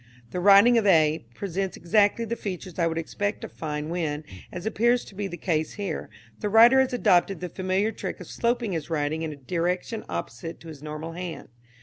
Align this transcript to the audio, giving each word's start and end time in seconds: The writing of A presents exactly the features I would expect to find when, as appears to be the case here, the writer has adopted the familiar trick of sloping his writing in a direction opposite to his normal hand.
The 0.31 0.39
writing 0.39 0.79
of 0.79 0.87
A 0.87 1.25
presents 1.35 1.77
exactly 1.77 2.25
the 2.25 2.35
features 2.35 2.79
I 2.79 2.87
would 2.87 2.97
expect 2.97 3.41
to 3.41 3.47
find 3.47 3.91
when, 3.91 4.23
as 4.51 4.65
appears 4.65 5.05
to 5.05 5.13
be 5.13 5.27
the 5.27 5.37
case 5.37 5.73
here, 5.73 6.09
the 6.39 6.49
writer 6.49 6.79
has 6.79 6.91
adopted 6.91 7.39
the 7.39 7.49
familiar 7.49 7.91
trick 7.91 8.19
of 8.19 8.25
sloping 8.25 8.71
his 8.71 8.89
writing 8.89 9.21
in 9.21 9.31
a 9.31 9.35
direction 9.35 10.03
opposite 10.09 10.59
to 10.61 10.69
his 10.69 10.81
normal 10.81 11.11
hand. 11.11 11.49